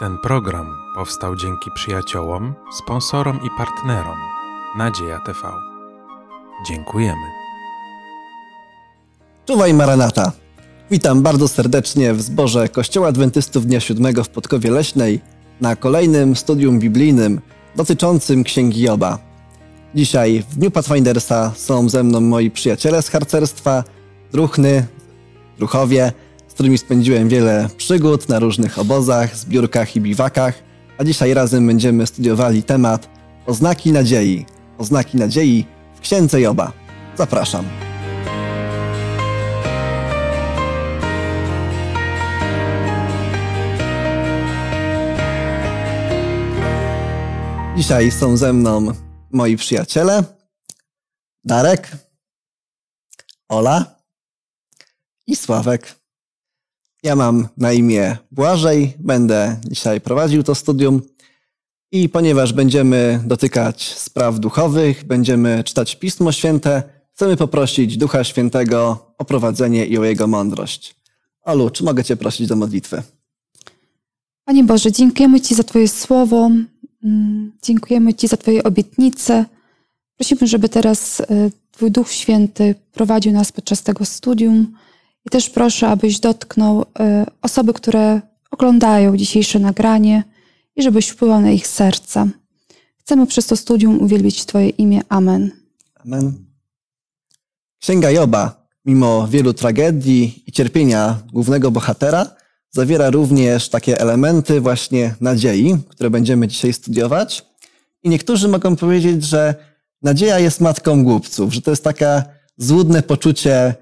[0.00, 4.18] Ten program powstał dzięki przyjaciołom, sponsorom i partnerom
[4.78, 5.38] Nadzieja TV.
[6.68, 7.26] Dziękujemy.
[9.46, 10.32] Czuwaj Maranata.
[10.90, 15.20] Witam bardzo serdecznie w zborze Kościoła Adwentystów Dnia Siódmego w Podkowie Leśnej
[15.60, 17.40] na kolejnym studium biblijnym
[17.76, 19.18] dotyczącym Księgi Joba.
[19.94, 23.84] Dzisiaj w Dniu Pathfindersa są ze mną moi przyjaciele z harcerstwa,
[24.32, 24.86] druchny,
[25.58, 26.12] druchowie,
[26.60, 30.62] którymi spędziłem wiele przygód na różnych obozach, zbiórkach i biwakach,
[30.98, 33.08] a dzisiaj razem będziemy studiowali temat
[33.46, 34.46] Oznaki Nadziei.
[34.78, 36.72] Oznaki Nadziei w Księdze Joba.
[37.16, 37.64] Zapraszam.
[47.76, 48.92] Dzisiaj są ze mną
[49.32, 50.24] moi przyjaciele
[51.44, 51.90] Darek,
[53.48, 53.94] Ola
[55.26, 55.99] i Sławek.
[57.02, 61.02] Ja mam na imię Błażej, będę dzisiaj prowadził to studium
[61.92, 69.24] i ponieważ będziemy dotykać spraw duchowych, będziemy czytać Pismo Święte, chcemy poprosić Ducha Świętego o
[69.24, 70.96] prowadzenie i o Jego mądrość.
[71.42, 73.02] Olu, czy mogę Cię prosić do modlitwy?
[74.44, 76.50] Panie Boże, dziękujemy Ci za Twoje słowo,
[77.04, 79.44] mm, dziękujemy Ci za Twoje obietnice.
[80.16, 81.26] Prosimy, żeby teraz e,
[81.70, 84.74] Twój Duch Święty prowadził nas podczas tego studium
[85.26, 90.24] i też proszę, abyś dotknął e, osoby, które oglądają dzisiejsze nagranie
[90.76, 92.26] i żebyś wpływał na ich serca.
[92.98, 95.00] Chcemy przez to studium uwielbić Twoje imię.
[95.08, 95.50] Amen.
[96.04, 96.44] Amen.
[97.80, 102.26] Księga Joba, mimo wielu tragedii i cierpienia głównego bohatera,
[102.70, 107.46] zawiera również takie elementy właśnie nadziei, które będziemy dzisiaj studiować.
[108.02, 109.54] I niektórzy mogą powiedzieć, że
[110.02, 112.22] nadzieja jest matką głupców, że to jest takie
[112.56, 113.74] złudne poczucie,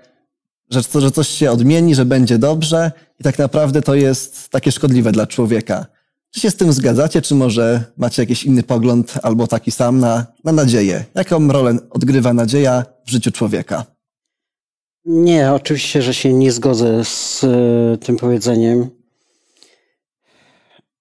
[0.71, 5.13] że, że coś się odmieni, że będzie dobrze i tak naprawdę to jest takie szkodliwe
[5.13, 5.87] dla człowieka.
[6.31, 10.27] Czy się z tym zgadzacie, czy może macie jakiś inny pogląd albo taki sam na,
[10.45, 11.05] na nadzieję?
[11.15, 13.85] Jaką rolę odgrywa nadzieja w życiu człowieka?
[15.05, 18.91] Nie, oczywiście, że się nie zgodzę z e, tym powiedzeniem.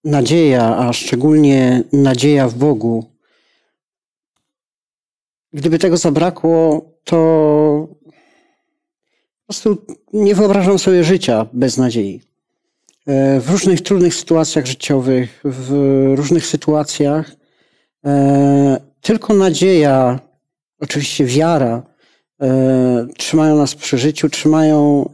[0.03, 3.05] Nadzieja, a szczególnie nadzieja w Bogu.
[5.53, 7.96] Gdyby tego zabrakło, to
[9.47, 9.77] prostu
[10.13, 12.21] nie wyobrażam sobie życia bez nadziei.
[13.07, 15.73] E, w różnych trudnych sytuacjach życiowych, w
[16.15, 17.31] różnych sytuacjach,
[18.05, 20.19] e, tylko nadzieja,
[20.79, 21.83] oczywiście wiara,
[22.41, 25.09] e, trzymają nas przy życiu, trzymają,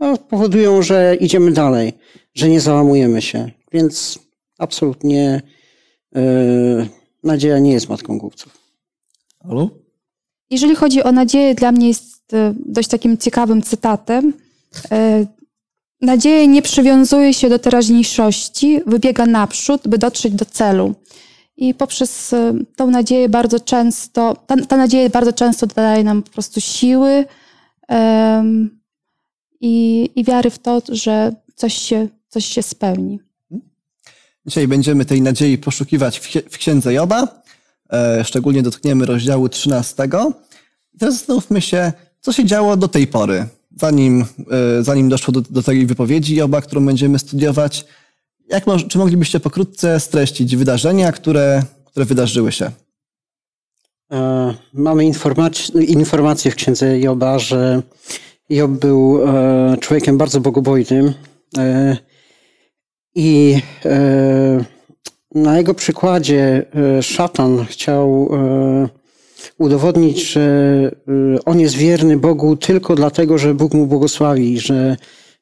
[0.00, 1.92] no, powodują, że idziemy dalej,
[2.34, 3.50] że nie załamujemy się.
[3.72, 4.18] Więc
[4.58, 5.42] absolutnie
[7.24, 8.58] nadzieja nie jest matką głupców.
[9.40, 9.70] Olu?
[10.50, 12.19] Jeżeli chodzi o nadzieję, dla mnie jest
[12.66, 14.32] dość takim ciekawym cytatem.
[16.00, 20.94] Nadzieja nie przywiązuje się do teraźniejszości, wybiega naprzód, by dotrzeć do celu.
[21.56, 22.34] I poprzez
[22.76, 27.24] tą nadzieję bardzo często, ta, ta nadzieja bardzo często daje nam po prostu siły
[27.88, 28.80] um,
[29.60, 33.20] i, i wiary w to, że coś się, coś się spełni.
[34.46, 36.20] Dzisiaj będziemy tej nadziei poszukiwać
[36.50, 37.42] w, Księdze Joba.
[37.92, 40.08] E, szczególnie dotkniemy rozdziału 13.
[40.94, 45.40] I teraz zastanówmy się, co się działo do tej pory zanim, e, zanim doszło do,
[45.40, 47.86] do tej wypowiedzi Joba, którą będziemy studiować,
[48.48, 52.70] jak, czy moglibyście pokrótce streścić wydarzenia, które, które wydarzyły się?
[54.12, 55.04] E, mamy
[55.86, 57.82] informację w księdze Joba, że
[58.50, 61.14] Job był e, człowiekiem bardzo bogobojnym
[63.14, 63.62] i
[65.34, 66.66] na jego przykładzie
[67.02, 68.30] szatan chciał
[69.58, 70.40] udowodnić, że
[71.36, 74.96] y, on jest wierny Bogu tylko dlatego, że Bóg mu błogosławi, że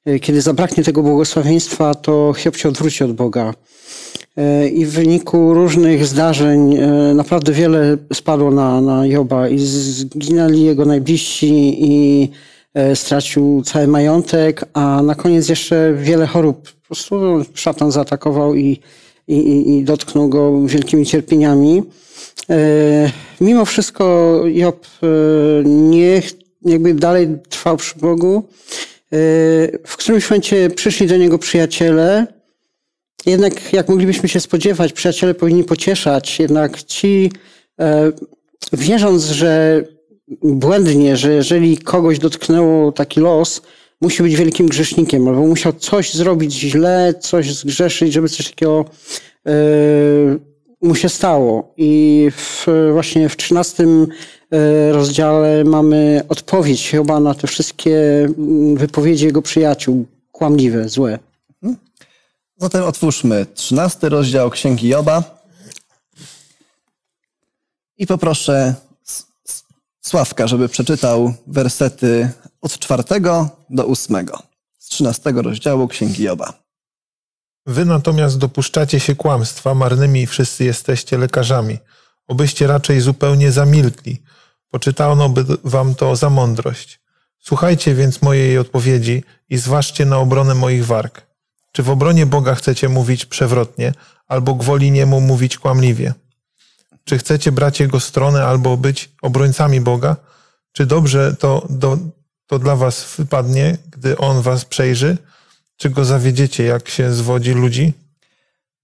[0.08, 3.54] y, kiedy zabraknie tego błogosławieństwa, to Hiob się odwróci od Boga.
[4.38, 6.78] Y, I w wyniku różnych zdarzeń
[7.14, 12.28] naprawdę wiele spadło na, na Joba i zginęli jego najbliżsi i
[12.94, 16.62] stracił cały majątek, a na koniec jeszcze wiele chorób.
[16.62, 17.16] Po prostu
[17.54, 18.80] szatan zaatakował i,
[19.28, 21.82] i, i dotknął go wielkimi cierpieniami.
[22.50, 25.06] E, mimo wszystko Job e,
[25.64, 26.22] nie
[26.62, 28.48] jakby dalej trwał przy Bogu.
[29.12, 29.16] E,
[29.86, 32.26] w którymś momencie przyszli do niego przyjaciele.
[33.26, 36.38] Jednak, jak moglibyśmy się spodziewać, przyjaciele powinni pocieszać.
[36.38, 37.32] Jednak ci,
[38.72, 39.84] wierząc, że
[40.42, 43.62] błędnie, że jeżeli kogoś dotknęło taki los,
[44.00, 48.84] musi być wielkim grzesznikiem, albo musiał coś zrobić źle, coś zgrzeszyć, żeby coś takiego
[50.82, 51.72] mu się stało.
[51.76, 54.06] I w, właśnie w trzynastym
[54.50, 61.18] e, rozdziale mamy odpowiedź chyba na te wszystkie mm, wypowiedzi jego przyjaciół, kłamliwe, złe.
[62.60, 65.22] Zatem otwórzmy trzynasty rozdział Księgi Joba
[67.98, 68.74] i poproszę
[70.00, 72.30] Sławka, żeby przeczytał wersety
[72.60, 74.42] od czwartego do ósmego
[74.78, 76.67] z trzynastego rozdziału Księgi Joba.
[77.68, 81.78] Wy natomiast dopuszczacie się kłamstwa, marnymi wszyscy jesteście lekarzami.
[82.28, 84.22] Obyście raczej zupełnie zamilkli.
[84.70, 87.00] Poczytano by wam to za mądrość.
[87.38, 91.26] Słuchajcie więc mojej odpowiedzi i zważcie na obronę moich warg.
[91.72, 93.92] Czy w obronie Boga chcecie mówić przewrotnie,
[94.28, 96.14] albo gwoli niemu mówić kłamliwie?
[97.04, 100.16] Czy chcecie brać Jego stronę albo być obrońcami Boga?
[100.72, 101.98] Czy dobrze to, do,
[102.46, 105.16] to dla was wypadnie, gdy On was przejrzy?
[105.78, 107.92] Czy go zawiedziecie, jak się zwodzi ludzi?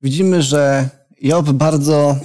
[0.02, 0.88] Widzimy, że
[1.20, 2.16] Job bardzo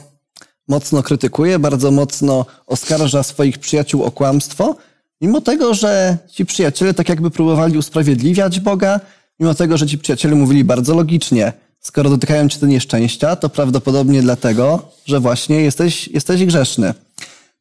[0.68, 4.76] mocno krytykuje, bardzo mocno oskarża swoich przyjaciół o kłamstwo,
[5.22, 9.00] mimo tego, że ci przyjaciele tak jakby próbowali usprawiedliwiać Boga,
[9.40, 14.22] mimo tego, że ci przyjaciele mówili bardzo logicznie, skoro dotykają cię te nieszczęścia, to prawdopodobnie
[14.22, 16.94] dlatego, że właśnie jesteś, jesteś grzeszny.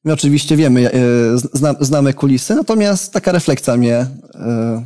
[0.05, 0.99] My oczywiście wiemy, e,
[1.81, 3.97] znamy kulisy, natomiast taka refleksja mnie,
[4.35, 4.85] e,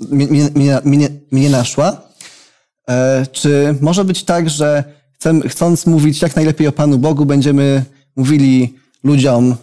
[0.00, 2.00] mnie, mnie, mnie, mnie naszła.
[2.88, 4.84] E, czy może być tak, że
[5.48, 7.84] chcąc mówić jak najlepiej o Panu Bogu, będziemy
[8.16, 8.74] mówili
[9.04, 9.56] ludziom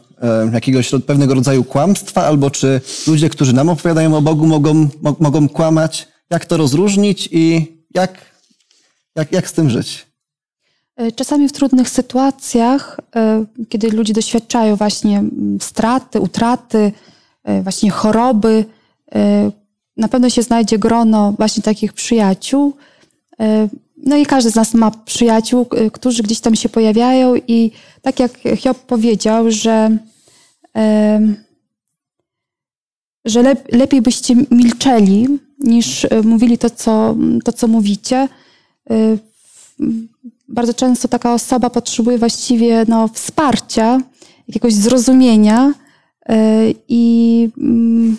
[0.53, 4.89] jakiegoś pewnego rodzaju kłamstwa, albo czy ludzie, którzy nam opowiadają o Bogu, mogą,
[5.19, 6.07] mogą kłamać?
[6.29, 8.31] Jak to rozróżnić i jak
[9.15, 10.07] jak, jak z tym żyć?
[10.95, 16.91] E, czasami w trudnych sytuacjach, e, kiedy ludzie doświadczają właśnie mm, straty, utraty,
[17.43, 18.65] e, właśnie choroby,
[19.97, 22.73] na pewno się znajdzie grono właśnie takich przyjaciół.
[24.05, 27.71] No i każdy z nas ma przyjaciół, którzy gdzieś tam się pojawiają i
[28.01, 29.97] tak jak Hiob powiedział, że,
[33.25, 35.27] że lepiej byście milczeli,
[35.59, 38.27] niż mówili to, co, to, co mówicie,
[40.47, 43.99] bardzo często taka osoba potrzebuje właściwie no, wsparcia,
[44.47, 45.73] jakiegoś zrozumienia
[46.87, 48.17] i mm,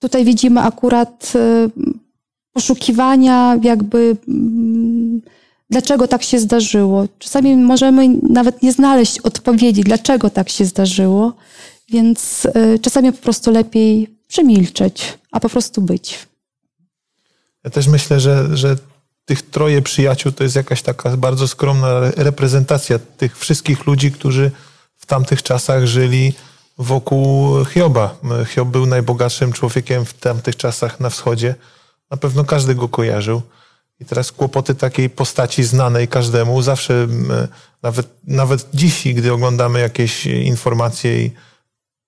[0.00, 1.70] tutaj widzimy akurat y,
[2.52, 5.22] poszukiwania jakby mm,
[5.70, 7.06] dlaczego tak się zdarzyło.
[7.18, 11.32] Czasami możemy nawet nie znaleźć odpowiedzi, dlaczego tak się zdarzyło,
[11.88, 12.46] więc
[12.82, 16.18] czasami po prostu lepiej przemilczeć, a po prostu być.
[17.64, 18.76] Ja też myślę, że, że
[19.24, 24.50] tych troje przyjaciół to jest jakaś taka bardzo skromna reprezentacja tych wszystkich ludzi, którzy
[24.96, 26.32] w tamtych czasach żyli
[26.80, 28.16] wokół Hioba.
[28.46, 31.54] Hiob był najbogatszym człowiekiem w tamtych czasach na wschodzie.
[32.10, 33.42] Na pewno każdy go kojarzył.
[34.00, 37.06] I teraz kłopoty takiej postaci znanej każdemu, zawsze,
[37.82, 41.30] nawet, nawet dziś, gdy oglądamy jakieś informacje i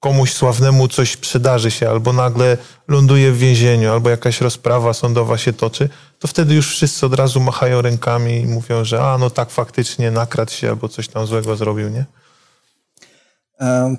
[0.01, 2.57] komuś sławnemu coś przydarzy się, albo nagle
[2.89, 5.89] ląduje w więzieniu, albo jakaś rozprawa sądowa się toczy,
[6.19, 10.11] to wtedy już wszyscy od razu machają rękami i mówią, że a no tak faktycznie
[10.11, 12.05] nakradł się albo coś tam złego zrobił, nie?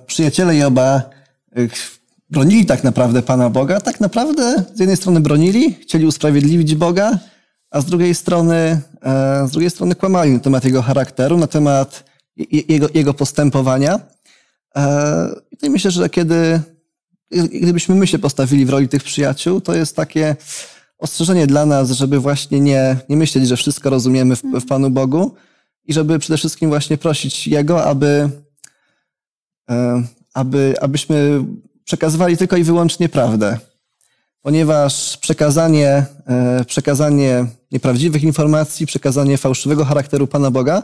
[0.06, 1.10] Przyjaciele Joba
[2.30, 3.82] bronili tak naprawdę Pana Boga.
[3.82, 7.20] Tak naprawdę z jednej strony bronili, chcieli usprawiedliwić Boga,
[7.72, 8.82] a z drugiej strony,
[9.46, 12.04] z drugiej strony kłamali na temat jego charakteru, na temat
[12.52, 14.00] jego, jego postępowania.
[15.62, 16.62] I myślę, że kiedy,
[17.62, 20.36] gdybyśmy my się postawili w roli tych przyjaciół, to jest takie
[20.98, 25.36] ostrzeżenie dla nas, żeby właśnie nie, nie myśleć, że wszystko rozumiemy w, w Panu Bogu
[25.86, 28.30] i żeby przede wszystkim właśnie prosić Jego, aby, e,
[30.34, 31.44] aby, abyśmy
[31.84, 33.58] przekazywali tylko i wyłącznie prawdę.
[34.42, 40.84] Ponieważ przekazanie, e, przekazanie nieprawdziwych informacji, przekazanie fałszywego charakteru Pana Boga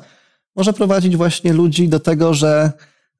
[0.56, 2.72] może prowadzić właśnie ludzi do tego, że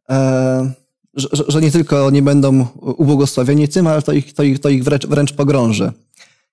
[0.10, 0.72] E,
[1.14, 4.84] że, że nie tylko nie będą ubłogosławieni tym, ale to ich, to ich, to ich
[4.84, 5.92] wręcz, wręcz pogrąży.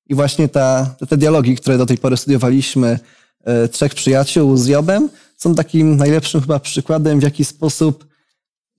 [0.07, 2.99] I właśnie ta, te dialogi, które do tej pory studiowaliśmy,
[3.45, 8.06] e, trzech przyjaciół z Jobem, są takim najlepszym chyba przykładem, w jaki sposób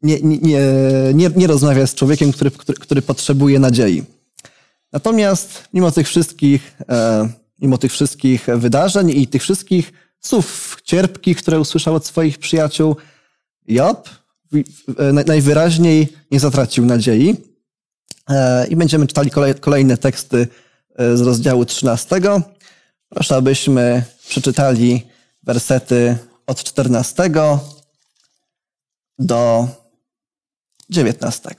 [0.04, 0.60] nie, nie,
[1.14, 4.04] nie, nie rozmawia z człowiekiem, który, który, który potrzebuje nadziei.
[4.94, 7.30] Natomiast mimo tych wszystkich, e,
[7.62, 12.96] mimo tych wszystkich wydarzeń i tych wszystkich słów cierpkich, które usłyszał od swoich przyjaciół,
[13.68, 14.10] Job
[15.26, 17.36] najwyraźniej nie zatracił nadziei.
[18.30, 20.48] E, I będziemy czytali kolejne teksty
[20.96, 22.22] e, z rozdziału 13.
[23.10, 25.08] Proszę, abyśmy przeczytali
[25.44, 27.30] wersety od 14
[29.20, 29.68] do
[30.90, 31.56] 19.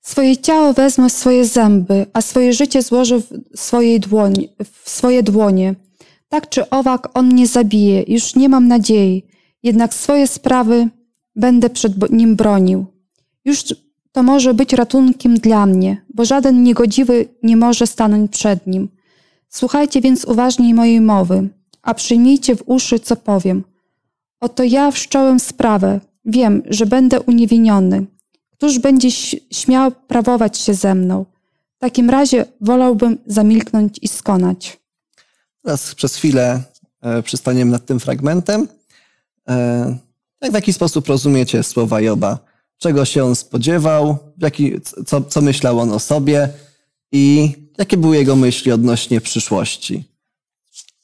[0.00, 4.48] Swoje ciało wezmę w swoje zęby, a swoje życie złożę w, swojej dłoni,
[4.82, 5.74] w swoje dłonie.
[6.28, 9.26] Tak czy owak on mnie zabije, już nie mam nadziei,
[9.62, 10.88] jednak swoje sprawy
[11.36, 12.86] będę przed nim bronił.
[13.44, 13.64] Już
[14.12, 18.88] to może być ratunkiem dla mnie, bo żaden niegodziwy nie może stanąć przed nim.
[19.48, 21.48] Słuchajcie więc uważniej mojej mowy,
[21.82, 23.64] a przyjmijcie w uszy, co powiem.
[24.40, 28.06] Oto ja wszcząłem sprawę, wiem, że będę uniewinniony.
[28.52, 29.10] Któż będzie
[29.52, 31.24] śmiał prawować się ze mną?
[31.76, 34.80] W takim razie wolałbym zamilknąć i skonać.
[35.64, 36.62] Teraz przez chwilę
[37.00, 38.68] e, przystaniemy nad tym fragmentem.
[39.48, 39.98] E,
[40.40, 42.38] jak w jaki sposób rozumiecie słowa Joba?
[42.78, 44.18] Czego się on spodziewał?
[44.38, 44.72] Jaki,
[45.06, 46.48] co, co myślał on o sobie?
[47.12, 50.04] I jakie były jego myśli odnośnie przyszłości?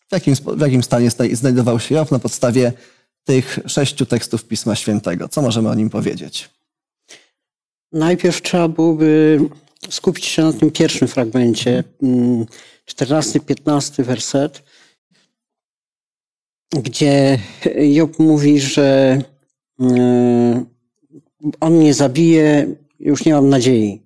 [0.08, 2.72] W jakim, w jakim stanie znajdował się Job na podstawie
[3.30, 5.28] tych sześciu tekstów Pisma Świętego?
[5.28, 6.50] Co możemy o nim powiedzieć?
[7.92, 9.40] Najpierw trzeba byłoby
[9.90, 11.84] skupić się na tym pierwszym fragmencie,
[12.86, 14.62] 14-15 mm, werset,
[16.82, 17.38] gdzie
[17.76, 19.18] Job mówi, że
[19.80, 20.66] mm,
[21.60, 24.02] on mnie zabije, już nie mam nadziei.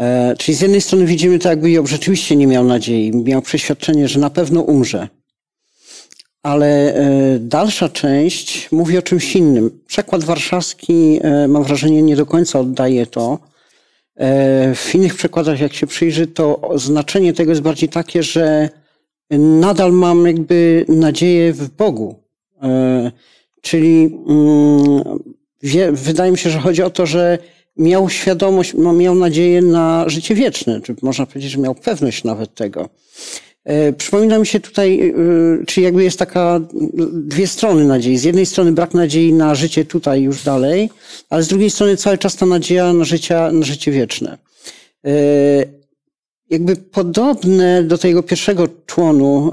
[0.00, 4.08] E, czyli z jednej strony widzimy to, jakby Job rzeczywiście nie miał nadziei, miał przeświadczenie,
[4.08, 5.08] że na pewno umrze.
[6.42, 9.80] Ale e, dalsza część mówi o czymś innym.
[9.86, 13.38] Przekład warszawski, e, mam wrażenie, nie do końca oddaje to.
[14.74, 18.68] W innych przekładach, jak się przyjrzy, to znaczenie tego jest bardziej takie, że
[19.30, 22.14] nadal mam jakby nadzieję w Bogu.
[23.60, 25.02] Czyli mm,
[25.92, 27.38] wydaje mi się, że chodzi o to, że
[27.76, 32.88] miał świadomość, miał nadzieję na życie wieczne, czy można powiedzieć, że miał pewność nawet tego.
[33.64, 35.14] E, przypomina mi się tutaj, e,
[35.66, 36.60] czy jakby jest taka
[37.12, 38.18] dwie strony nadziei.
[38.18, 40.90] Z jednej strony brak nadziei na życie tutaj już dalej,
[41.30, 44.38] ale z drugiej strony cały czas ta nadzieja na życie, na życie wieczne.
[45.04, 45.10] E,
[46.50, 49.52] jakby podobne do tego pierwszego członu,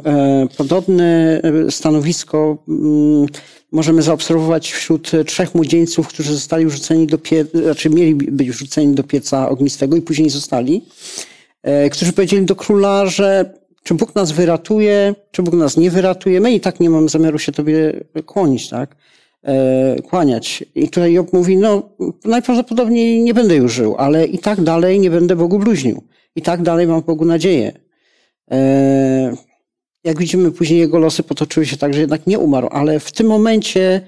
[0.58, 3.28] podobne stanowisko mm,
[3.72, 9.04] możemy zaobserwować wśród trzech młodzieńców, którzy zostali wrzuceni do pieca, znaczy mieli być wrzuceni do
[9.04, 10.82] pieca ognistego i później zostali,
[11.92, 13.54] którzy powiedzieli do króla, że
[13.86, 17.40] czy Bóg nas wyratuje, czy Bóg nas nie wyratuje, my i tak nie mamy zamiaru
[17.40, 18.96] się Tobie kłonić, tak?
[19.44, 20.64] E, kłaniać.
[20.76, 21.90] I tutaj Job mówi, no
[22.24, 26.04] najprawdopodobniej nie będę już żył, ale i tak dalej nie będę Bogu bluźnił.
[26.36, 27.74] I tak dalej mam Bogu nadzieję.
[28.52, 29.36] E,
[30.04, 33.28] jak widzimy, później jego losy potoczyły się tak, że jednak nie umarł, ale w tym
[33.28, 34.02] momencie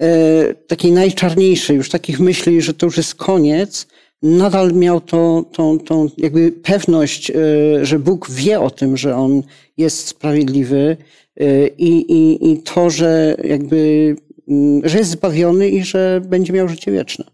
[0.00, 3.86] e, takiej najczarniejszej, już takich myśli, że to już jest koniec,
[4.22, 7.34] nadal miał tą, tą, tą jakby pewność, e,
[7.82, 9.42] że Bóg wie o tym, że on
[9.76, 10.96] jest sprawiedliwy
[11.40, 14.16] e, i, i, i to, że jakby,
[14.48, 17.24] mm, że jest zbawiony i że będzie miał życie wieczne.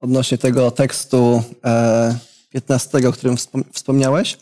[0.00, 1.42] Odnośnie tego tekstu
[2.50, 3.36] 15, o którym
[3.72, 4.38] wspomniałeś,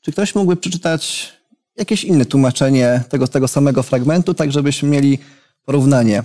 [0.00, 1.32] czy ktoś mógłby przeczytać
[1.76, 5.18] jakieś inne tłumaczenie tego, tego samego fragmentu, tak żebyśmy mieli
[5.64, 6.22] porównanie.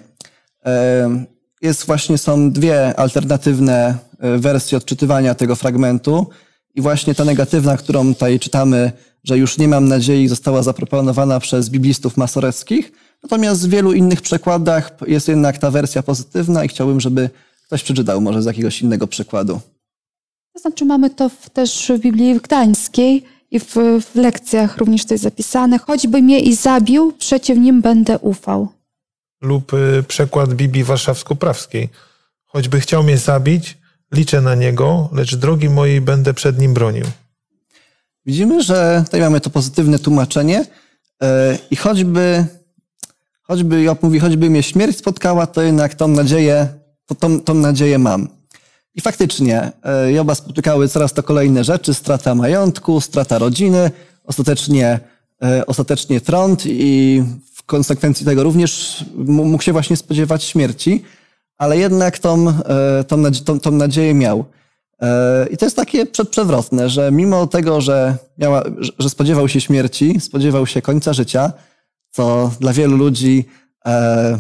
[1.62, 6.28] Jest właśnie, są dwie alternatywne e, wersje odczytywania tego fragmentu
[6.76, 8.92] i właśnie ta negatywna, którą tutaj czytamy,
[9.24, 12.92] że już nie mam nadziei, została zaproponowana przez biblistów masoreckich.
[13.24, 17.30] Natomiast w wielu innych przekładach jest jednak ta wersja pozytywna i chciałbym, żeby
[17.66, 19.60] ktoś przeczytał może z jakiegoś innego przykładu.
[20.54, 25.24] To znaczy mamy to też w Biblii Gdańskiej, i w, w lekcjach również to jest
[25.24, 25.80] zapisane.
[25.80, 28.68] Choćby mnie i zabił, przeciw nim będę ufał.
[29.42, 31.90] Lub y, przekład Biblii Warszawsko-Prawskiej.
[32.46, 33.78] Choćby chciał mnie zabić,
[34.12, 37.06] liczę na niego, lecz drogi mojej będę przed nim bronił.
[38.26, 40.66] Widzimy, że tutaj mamy to pozytywne tłumaczenie
[41.22, 42.46] e, i choćby,
[43.42, 46.68] choćby Job mówi, choćby mnie śmierć spotkała, to jednak tą nadzieję,
[47.06, 48.28] to tą, tą nadzieję mam.
[48.96, 53.92] I faktycznie e, Joba spotykały coraz to kolejne rzeczy, strata majątku, strata rodziny,
[54.24, 55.00] ostatecznie,
[55.44, 57.24] e, ostatecznie trąd i
[57.56, 61.04] w konsekwencji tego również mógł się właśnie spodziewać śmierci,
[61.60, 64.46] ale jednak tą, e, tą, tą, tą nadzieję miał.
[65.52, 68.64] I to jest takie przewrotne, że mimo tego, że, miała,
[69.00, 71.54] że spodziewał się śmierci, spodziewał się końca życia,
[72.12, 73.46] co dla wielu ludzi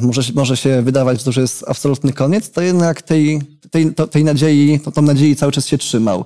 [0.01, 4.23] może, może się wydawać, że to jest absolutny koniec, to jednak tej, tej, to, tej
[4.23, 6.25] nadziei, to, tą nadziei cały czas się trzymał.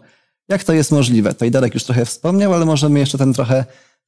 [0.50, 1.34] Jak to jest możliwe?
[1.34, 3.66] Tutaj Darek już trochę wspomniał, ale możemy jeszcze ten trochę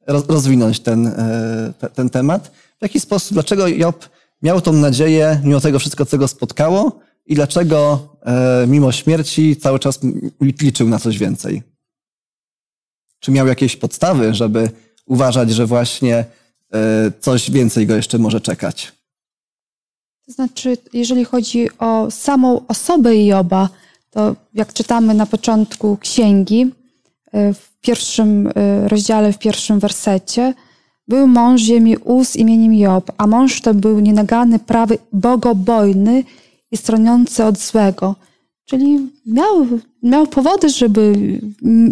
[0.07, 2.51] rozwinąć ten, e, ten temat.
[2.79, 4.09] W jaki sposób, dlaczego Job
[4.41, 9.79] miał tą nadzieję, mimo tego wszystko, co go spotkało i dlaczego e, mimo śmierci cały
[9.79, 9.99] czas
[10.41, 11.63] liczył na coś więcej?
[13.19, 14.69] Czy miał jakieś podstawy, żeby
[15.05, 16.25] uważać, że właśnie
[16.73, 18.91] e, coś więcej go jeszcze może czekać?
[20.25, 23.69] To znaczy, jeżeli chodzi o samą osobę Joba,
[24.09, 26.71] to jak czytamy na początku księgi,
[27.31, 28.49] e, w pierwszym
[28.87, 30.53] rozdziale, w pierwszym wersecie,
[31.07, 36.23] był mąż ziemi Uz imieniem Job, a mąż to był nienagany, prawy, bogobojny
[36.71, 38.15] i stroniący od złego.
[38.65, 39.67] Czyli miał,
[40.03, 41.13] miał powody, żeby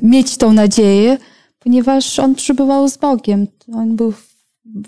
[0.03, 1.17] mieć tą nadzieję,
[1.59, 3.47] ponieważ on przybywał z Bogiem.
[3.73, 4.27] On był w,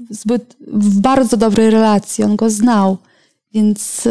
[0.09, 2.97] zbyt, w bardzo dobrej relacji, on go znał,
[3.53, 4.07] więc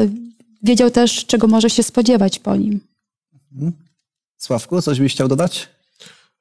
[0.62, 2.80] wiedział też, czego może się spodziewać po nim.
[4.38, 5.68] Sławku, coś byś chciał dodać?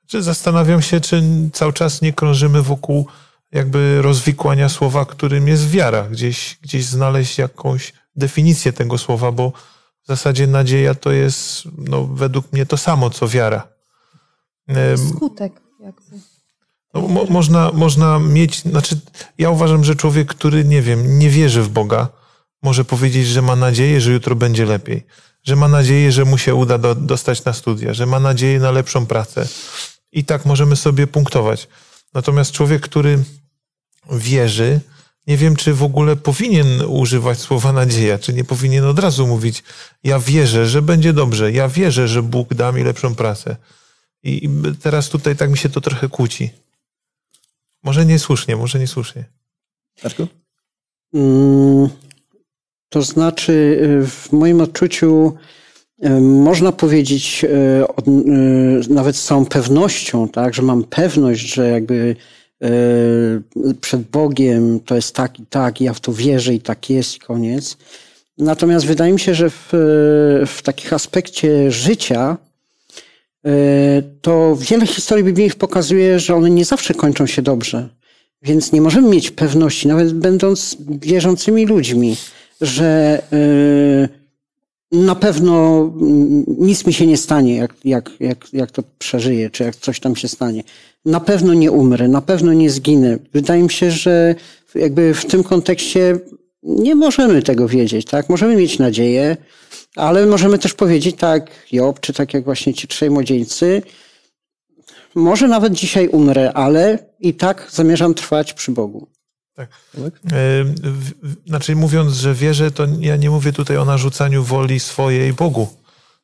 [0.08, 3.06] Czy zastanawiam się, czy cały czas nie krążymy wokół
[3.53, 6.03] jakby rozwikłania słowa, którym jest wiara.
[6.03, 9.51] Gdzieś, gdzieś znaleźć jakąś definicję tego słowa, bo
[10.03, 13.67] w zasadzie nadzieja to jest no, według mnie to samo, co wiara.
[15.10, 16.19] Skutek jakby.
[16.93, 19.00] No, mo, można, można mieć, znaczy
[19.38, 22.07] ja uważam, że człowiek, który nie wiem, nie wierzy w Boga,
[22.63, 25.05] może powiedzieć, że ma nadzieję, że jutro będzie lepiej,
[25.43, 28.72] że ma nadzieję, że mu się uda do, dostać na studia, że ma nadzieję na
[28.72, 29.48] lepszą pracę.
[30.12, 31.67] I tak możemy sobie punktować.
[32.13, 33.19] Natomiast człowiek, który
[34.12, 34.79] wierzy,
[35.27, 39.63] nie wiem, czy w ogóle powinien używać słowa nadzieja, czy nie powinien od razu mówić:
[40.03, 43.55] Ja wierzę, że będzie dobrze, ja wierzę, że Bóg da mi lepszą pracę.
[44.24, 44.50] I i
[44.81, 46.50] teraz tutaj tak mi się to trochę kłóci.
[47.83, 49.24] Może niesłusznie, może niesłusznie.
[50.03, 50.27] Darku?
[51.13, 51.89] Mm,
[52.89, 53.53] To znaczy,
[54.03, 55.33] y, w moim odczuciu
[56.05, 62.15] y, można powiedzieć y, nawet z całą pewnością, tak, że mam pewność, że jakby
[63.82, 67.77] przed Bogiem to jest tak i tak, ja w to wierzę i tak jest koniec.
[68.38, 69.70] Natomiast wydaje mi się, że w,
[70.48, 72.38] w takich aspekcie życia
[73.48, 73.50] y,
[74.22, 77.89] to wiele historii biblijnych pokazuje, że one nie zawsze kończą się dobrze.
[78.41, 82.17] Więc nie możemy mieć pewności, nawet będąc wierzącymi ludźmi,
[82.62, 84.23] że y,
[84.94, 89.64] na pewno mm, nic mi się nie stanie, jak, jak, jak, jak to przeżyję, czy
[89.64, 90.64] jak coś tam się stanie.
[91.06, 93.18] Na pewno nie umrę, na pewno nie zginę.
[93.34, 94.36] Wydaje mi się, że
[94.76, 96.20] jakby w tym kontekście
[96.64, 98.30] nie możemy tego wiedzieć, tak?
[98.30, 99.38] Możemy mieć nadzieję,
[99.96, 103.82] ale możemy też powiedzieć tak, Job, czy tak jak właśnie ci trzej młodzieńcy,
[105.16, 109.08] może nawet dzisiaj umrę, ale i tak zamierzam trwać przy Bogu.
[110.31, 114.79] E, w- w- Znaczy, mówiąc, że wierzę, to ja nie mówię tutaj o narzucaniu woli
[114.79, 115.68] swojej Bogu,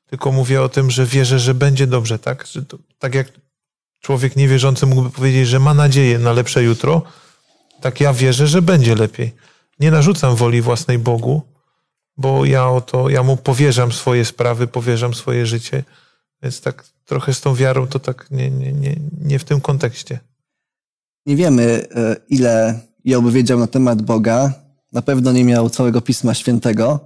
[0.09, 2.47] tylko mówię o tym, że wierzę, że będzie dobrze, tak?
[2.47, 3.31] Że to, tak jak
[3.99, 7.01] człowiek niewierzący mógłby powiedzieć, że ma nadzieję na lepsze jutro,
[7.81, 9.35] tak ja wierzę, że będzie lepiej.
[9.79, 11.41] Nie narzucam woli własnej Bogu,
[12.17, 15.83] bo ja o to, ja mu powierzam swoje sprawy, powierzam swoje życie,
[16.43, 20.19] więc tak trochę z tą wiarą to tak nie, nie, nie, nie w tym kontekście.
[21.25, 24.53] Nie wiemy, e, ile Job wiedział na temat Boga.
[24.93, 26.99] Na pewno nie miał całego Pisma Świętego.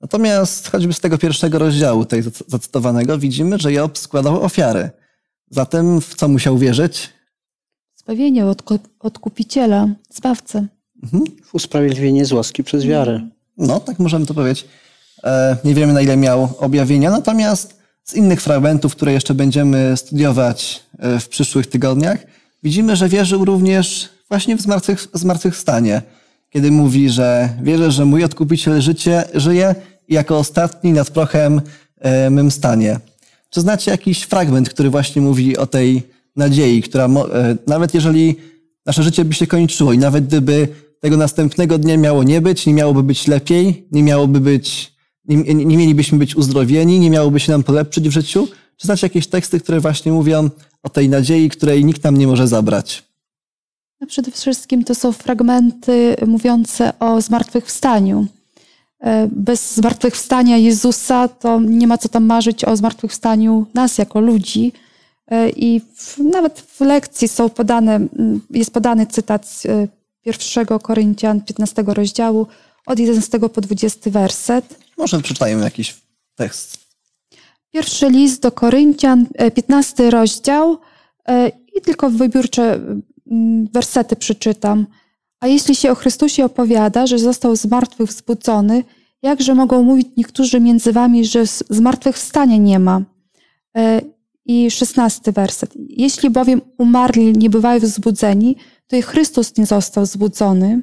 [0.00, 4.90] Natomiast choćby z tego pierwszego rozdziału, tej zac- zacytowanego, widzimy, że Job składał ofiary.
[5.50, 7.10] Zatem w co musiał wierzyć?
[7.96, 8.62] Zbawienie od
[9.00, 10.66] odkupiciela, zbawcę.
[11.44, 13.20] W usprawiedliwienie z łaski przez wiarę.
[13.56, 14.66] No, tak możemy to powiedzieć.
[15.24, 20.82] E, Nie wiemy, na ile miał objawienia, natomiast z innych fragmentów, które jeszcze będziemy studiować
[20.98, 22.18] e, w przyszłych tygodniach,
[22.62, 26.02] widzimy, że wierzył również właśnie w zmartwych, zmartwychwstanie,
[26.50, 29.74] kiedy mówi, że wierzę, że mój odkupiciel życie, żyje
[30.08, 31.60] i jako ostatni nad prochem
[32.00, 33.00] e, mym stanie.
[33.50, 36.02] Czy znacie jakiś fragment, który właśnie mówi o tej
[36.36, 38.36] nadziei, która e, nawet jeżeli
[38.86, 40.68] nasze życie by się kończyło i nawet gdyby
[41.00, 44.92] tego następnego dnia miało nie być, nie miałoby być lepiej, nie miałoby być,
[45.28, 48.48] nie, nie mielibyśmy być uzdrowieni, nie miałoby się nam polepszyć w życiu?
[48.76, 50.50] Czy znacie jakieś teksty, które właśnie mówią
[50.82, 53.13] o tej nadziei, której nikt nam nie może zabrać?
[54.06, 58.26] Przede wszystkim to są fragmenty mówiące o zmartwychwstaniu.
[59.00, 64.72] E, Bez zmartwychwstania Jezusa to nie ma co tam marzyć o zmartwychwstaniu nas jako ludzi.
[65.26, 68.00] E, I w, nawet w lekcji są podane,
[68.50, 69.88] jest podany cytat z e,
[70.22, 72.46] pierwszego Koryntian 15 rozdziału
[72.86, 74.78] od 11 po 20 werset.
[74.98, 75.96] Może przeczytajmy jakiś
[76.34, 76.78] tekst.
[77.72, 80.78] Pierwszy list do Koryntian, e, 15 rozdział
[81.28, 82.80] e, i tylko wybiórcze
[83.72, 84.86] wersety przeczytam.
[85.40, 88.84] A jeśli się o Chrystusie opowiada, że został z martwych wzbudzony,
[89.22, 93.02] jakże mogą mówić niektórzy między wami, że zmartwychwstania nie ma?
[93.76, 94.00] E,
[94.46, 95.74] I szesnasty werset.
[95.76, 98.56] Jeśli bowiem umarli nie bywają wzbudzeni,
[98.86, 100.82] to i Chrystus nie został wzbudzony.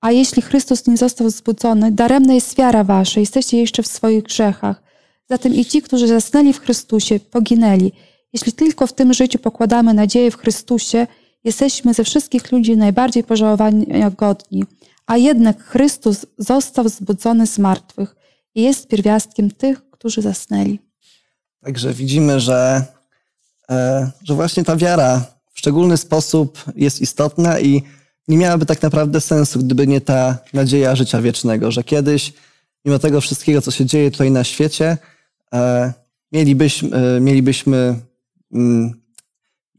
[0.00, 4.82] A jeśli Chrystus nie został wzbudzony, daremna jest wiara wasza, jesteście jeszcze w swoich grzechach.
[5.30, 7.92] Zatem i ci, którzy zasnęli w Chrystusie, poginęli.
[8.32, 11.06] Jeśli tylko w tym życiu pokładamy nadzieję w Chrystusie,
[11.44, 14.64] jesteśmy ze wszystkich ludzi najbardziej pożałowania godni.
[15.06, 18.16] A jednak Chrystus został wzbudzony z martwych
[18.54, 20.78] i jest pierwiastkiem tych, którzy zasnęli.
[21.64, 22.84] Także widzimy, że,
[23.70, 27.82] e, że właśnie ta wiara w szczególny sposób jest istotna i
[28.28, 32.32] nie miałaby tak naprawdę sensu, gdyby nie ta nadzieja życia wiecznego, że kiedyś,
[32.84, 34.98] mimo tego wszystkiego, co się dzieje tutaj na świecie,
[35.54, 35.92] e,
[36.32, 38.00] mielibyśmy, e, mielibyśmy
[38.52, 39.03] mm,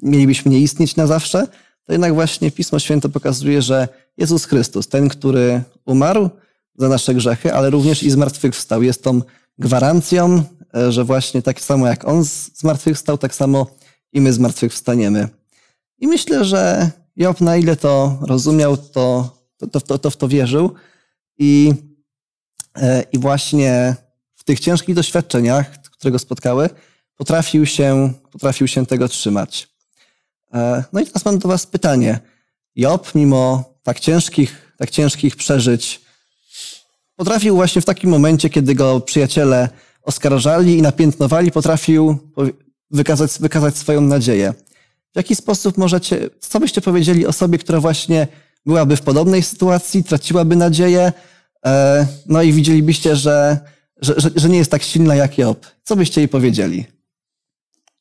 [0.06, 1.48] mielibyśmy nie istnieć na zawsze,
[1.86, 3.88] to jednak właśnie Pismo Święte pokazuje, że
[4.18, 6.30] Jezus Chrystus, ten, który umarł
[6.76, 9.22] za nasze grzechy, ale również i zmartwychwstał, jest tą
[9.58, 10.44] gwarancją,
[10.76, 13.68] e, że właśnie tak samo jak On zmartwychwstał, tak samo
[14.14, 15.30] i my zmartwychwstaniemy.
[16.00, 19.38] I myślę, że Job na ile to rozumiał, to,
[19.72, 20.74] to, to, to w to wierzył
[21.38, 21.74] i,
[22.78, 23.96] e, i właśnie
[24.36, 26.70] w tych ciężkich doświadczeniach, które go spotkały,
[27.18, 29.75] potrafił się, potrafił się tego trzymać.
[30.54, 32.20] E, no i teraz mam do Was pytanie.
[32.76, 36.02] Job, mimo tak ciężkich, tak ciężkich przeżyć,
[37.16, 39.70] potrafił właśnie w takim momencie, kiedy go przyjaciele
[40.02, 42.18] oskarżali i napiętnowali, potrafił
[42.92, 44.54] wykazać, wykazać swoją nadzieję.
[45.14, 48.28] W jaki sposób możecie, co byście powiedzieli osobie, która właśnie
[48.66, 51.14] byłaby w podobnej sytuacji, traciłaby nadzieję,
[51.66, 53.60] e, no i widzielibyście, że,
[54.02, 55.66] że, że, że nie jest tak silna jak Job?
[55.84, 56.86] Co byście jej powiedzieli?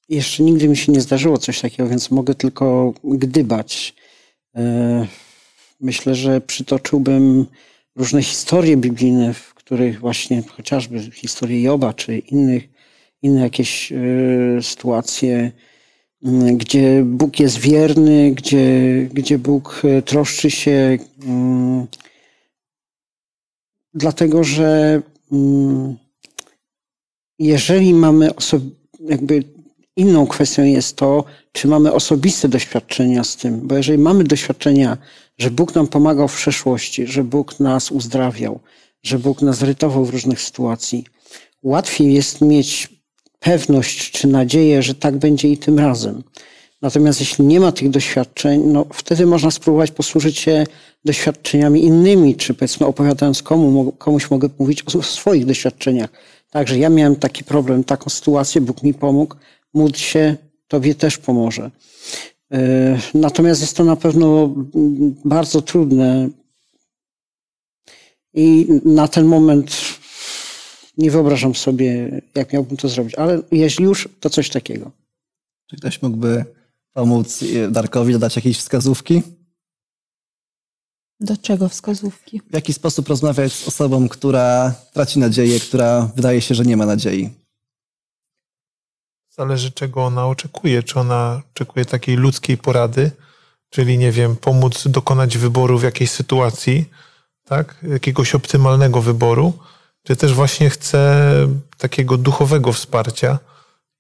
[0.09, 3.95] Jeszcze nigdy mi się nie zdarzyło coś takiego, więc mogę tylko gdybać.
[4.57, 5.07] E,
[5.81, 7.47] myślę, że przytoczyłbym
[7.97, 12.69] różne historie biblijne, w których właśnie chociażby historię Joba, czy innych,
[13.23, 13.97] inne jakieś e,
[14.63, 15.53] sytuacje,
[16.57, 20.99] gdzie Bóg jest wierny, gdzie, gdzie Bóg e, troszczy się,
[23.95, 25.03] dlatego że
[27.39, 29.54] jeżeli mamy osob- jakby
[29.97, 34.99] Inną kwestią jest to, czy mamy osobiste doświadczenia z tym, bo jeżeli mamy doświadczenia,
[35.39, 38.61] że Bóg nam pomagał w przeszłości, że Bóg nas uzdrawiał,
[39.03, 41.05] że Bóg nas ratował w różnych sytuacji,
[41.63, 42.89] łatwiej jest mieć
[43.41, 46.23] pewność czy nadzieję, że tak będzie i tym razem.
[46.83, 50.67] Natomiast jeśli nie ma tych doświadczeń, no wtedy można spróbować posłużyć się
[51.05, 56.11] doświadczeniami innymi, czy powiedzmy opowiadając komu, komuś mogę mówić o swoich doświadczeniach.
[56.51, 59.35] Także ja miałem taki problem, taką sytuację, Bóg mi pomógł,
[59.75, 60.37] módl się,
[60.69, 61.71] Tobie też pomoże.
[62.53, 64.55] E, natomiast jest to na pewno
[65.25, 66.29] bardzo trudne
[68.35, 69.77] i na ten moment
[70.99, 74.91] nie wyobrażam sobie, jak miałbym to zrobić, ale jeśli już, to coś takiego.
[75.67, 76.45] Czy ktoś mógłby
[76.93, 79.23] pomóc Darkowi dodać jakieś wskazówki?
[81.21, 82.41] Do czego wskazówki?
[82.51, 86.87] W jaki sposób rozmawiać z osobą, która traci nadzieję, która wydaje się, że nie ma
[86.87, 87.44] nadziei?
[89.37, 90.83] Zależy, czego ona oczekuje.
[90.83, 93.11] Czy ona oczekuje takiej ludzkiej porady,
[93.71, 96.91] czyli, nie wiem, pomóc dokonać wyboru w jakiejś sytuacji,
[97.45, 97.77] tak?
[97.83, 99.53] Jakiegoś optymalnego wyboru,
[100.03, 101.27] czy też właśnie chce
[101.79, 103.39] takiego duchowego wsparcia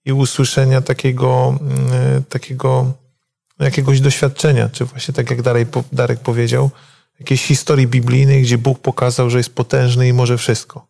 [0.05, 2.92] i usłyszenia takiego, mm, takiego
[3.59, 6.70] jakiegoś doświadczenia, czy właśnie tak jak Darek, Darek powiedział,
[7.20, 10.87] jakiejś historii biblijnej, gdzie Bóg pokazał, że jest potężny i może wszystko.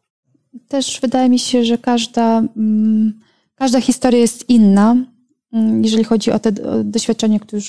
[0.69, 3.24] Też wydaje mi się, że każda mm,
[3.55, 4.97] Każda historia jest inna,
[5.53, 6.53] mm, jeżeli chodzi o te
[6.85, 7.61] doświadczenia, które,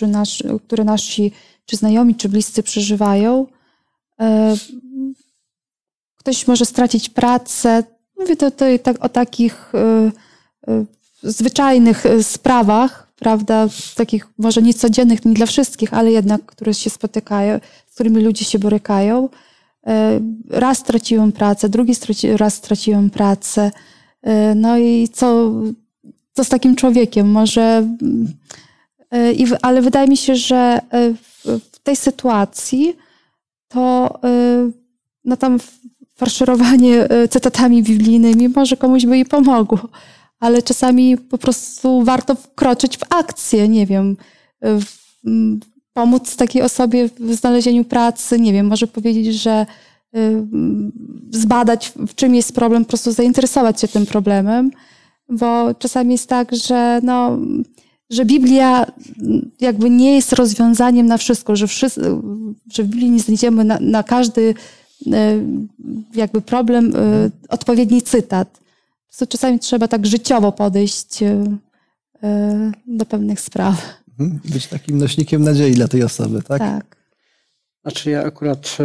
[0.66, 1.32] które nasi
[1.66, 3.48] czy znajomi, czy bliscy przeżywają.
[4.20, 4.56] E,
[6.16, 7.84] ktoś może stracić pracę.
[8.20, 8.52] Mówię to
[8.84, 10.12] tak, o takich e,
[10.68, 10.86] e,
[11.24, 17.94] zwyczajnych sprawach, prawda, takich może niecodziennych, nie dla wszystkich, ale jednak, które się spotykają, z
[17.94, 19.30] którymi ludzie się borykają.
[20.50, 23.72] Raz straciłem pracę, drugi straci, raz straciłem pracę.
[24.26, 25.52] E, no i co,
[26.34, 27.32] co z takim człowiekiem?
[27.32, 27.88] Może.
[29.14, 31.14] E, ale wydaje mi się, że e,
[31.46, 32.96] w tej sytuacji
[33.68, 34.20] to
[35.26, 35.58] no tam
[36.16, 39.80] farszerowanie cytatami biblijnymi może komuś by i pomogło,
[40.40, 44.18] ale czasami po prostu warto wkroczyć w akcję, nie wiem,
[45.94, 49.95] pomóc takiej osobie w znalezieniu pracy, nie wiem, może powiedzieć, że Y,
[51.32, 54.72] zbadać, w czym jest problem, po prostu zainteresować się tym problemem,
[55.30, 57.38] bo czasami jest tak, że, no,
[58.10, 58.86] że Biblia
[59.62, 62.02] jakby nie jest rozwiązaniem na wszystko, że, wszyscy,
[62.74, 64.54] że w Biblii nie znajdziemy na, na każdy y,
[66.16, 68.60] jakby problem y, odpowiedni cytat.
[69.20, 71.20] Po czasami trzeba tak życiowo podejść
[72.88, 73.82] do pewnych spraw.
[74.20, 74.40] Mhm.
[74.46, 76.60] Być takim nośnikiem nadziei dla tej osoby, tak?
[76.60, 76.98] Tak.
[77.82, 78.78] Znaczy ja akurat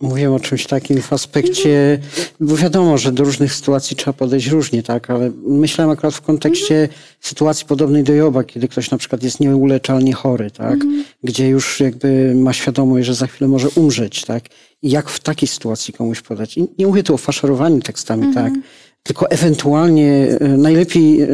[0.00, 1.98] Mówiłem o czymś takim w aspekcie,
[2.40, 6.88] bo wiadomo, że do różnych sytuacji trzeba podejść różnie, tak, ale myślałem akurat w kontekście
[7.20, 11.04] sytuacji podobnej do Joba, kiedy ktoś na przykład jest nieuleczalnie chory, tak, mhm.
[11.24, 14.44] gdzie już jakby ma świadomość, że za chwilę może umrzeć, tak,
[14.82, 16.58] i jak w takiej sytuacji komuś podać.
[16.58, 18.52] I nie mówię tu o faszerowaniu tekstami, mhm.
[18.52, 18.62] tak,
[19.02, 21.28] tylko ewentualnie e, najlepiej, e,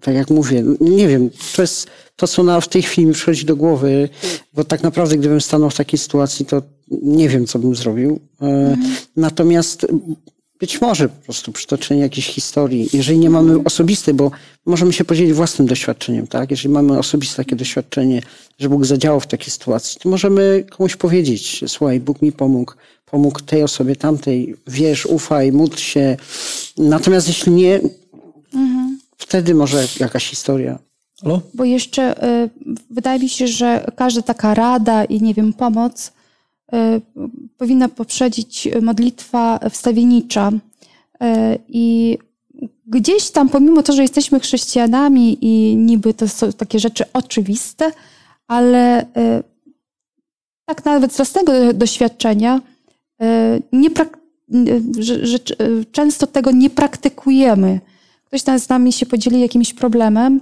[0.00, 3.44] tak jak mówię, nie wiem, to jest to, co na, w tej chwili mi przychodzi
[3.44, 4.08] do głowy,
[4.54, 8.20] bo tak naprawdę gdybym stanął w takiej sytuacji, to nie wiem, co bym zrobił.
[8.40, 8.96] Mhm.
[9.16, 9.86] Natomiast
[10.60, 14.30] być może po prostu przytoczenie jakiejś historii, jeżeli nie mamy osobistej, bo
[14.66, 16.50] możemy się podzielić własnym doświadczeniem, tak?
[16.50, 18.22] Jeżeli mamy osobiste takie doświadczenie,
[18.58, 22.72] że Bóg zadziałał w takiej sytuacji, to możemy komuś powiedzieć, słuchaj, Bóg mi pomógł,
[23.06, 26.16] pomógł tej osobie, tamtej, wierz, ufaj, módl się.
[26.78, 27.80] Natomiast jeśli nie,
[29.16, 30.78] wtedy może jakaś historia.
[31.22, 31.40] Halo?
[31.54, 32.50] Bo jeszcze y,
[32.90, 36.19] wydaje mi się, że każda taka rada i nie wiem, pomoc y,
[37.56, 40.50] powinna poprzedzić modlitwa wstawiennicza.
[40.52, 42.18] Y, I
[42.86, 47.92] gdzieś tam, pomimo to, że jesteśmy chrześcijanami i niby to są takie rzeczy oczywiste,
[48.46, 49.06] ale y,
[50.64, 52.60] tak nawet z własnego doświadczenia
[53.72, 54.20] nie prak-
[54.98, 55.38] że, że
[55.92, 57.80] często tego nie praktykujemy.
[58.24, 60.40] Ktoś z nami się podzieli jakimś problemem,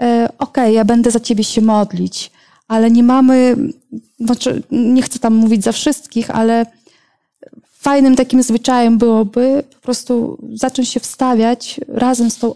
[0.00, 2.30] e, okej, ja będę za ciebie się modlić,
[2.70, 3.56] ale nie mamy,
[4.20, 6.66] znaczy nie chcę tam mówić za wszystkich, ale
[7.64, 12.52] fajnym takim zwyczajem byłoby po prostu zacząć się wstawiać razem z tą,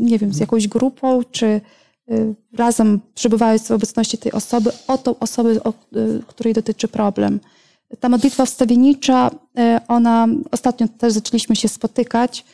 [0.00, 5.18] nie wiem, z jakąś grupą, czy y, razem przebywając w obecności tej osoby, o tą
[5.18, 7.40] osobę, o y, której dotyczy problem.
[8.00, 12.44] Ta modlitwa wstawiennicza, y, ona, ostatnio też zaczęliśmy się spotykać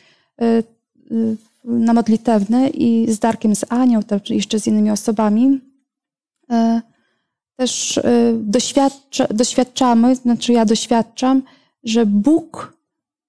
[1.63, 5.66] na modlitewne i z Darkiem, z Anią, jeszcze z innymi osobami.
[6.51, 6.81] Y,
[7.57, 8.03] Też y,
[8.39, 11.41] doświadcza, doświadczamy, znaczy ja doświadczam,
[11.83, 12.73] że Bóg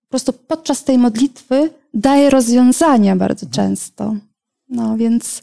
[0.01, 4.15] po prostu podczas tej modlitwy daje rozwiązania bardzo często.
[4.69, 5.43] No więc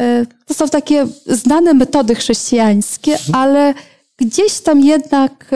[0.00, 3.74] y, to są takie znane metody chrześcijańskie, ale
[4.16, 5.50] gdzieś tam jednak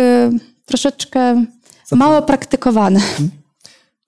[0.67, 1.45] troszeczkę
[1.93, 3.01] mało praktykowane.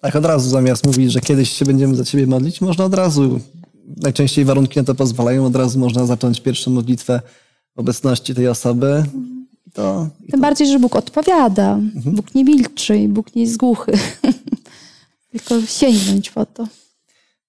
[0.00, 3.40] Tak, od razu zamiast mówić, że kiedyś się będziemy za ciebie modlić, można od razu,
[3.96, 7.20] najczęściej warunki na to pozwalają, od razu można zacząć pierwszą modlitwę
[7.76, 9.04] obecności tej osoby.
[9.66, 11.78] I to, Tym bardziej, że Bóg odpowiada.
[11.94, 13.92] Bóg nie milczy i Bóg nie jest głuchy.
[15.32, 16.68] Tylko sięgnąć po to.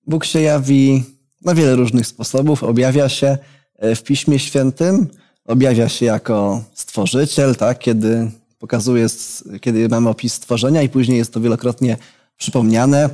[0.08, 1.04] Bóg się jawi
[1.42, 2.64] na wiele różnych sposobów.
[2.64, 3.38] Objawia się
[3.78, 5.08] e, w Piśmie Świętym,
[5.46, 9.08] objawia się jako stworzyciel, tak, kiedy pokazuje,
[9.62, 11.98] kiedy mamy opis stworzenia i później jest to wielokrotnie
[12.38, 13.10] przypomniane.